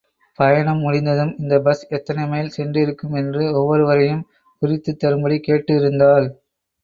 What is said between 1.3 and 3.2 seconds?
இந்த பஸ் எத்தனை மைல் சென்றிருக்கும்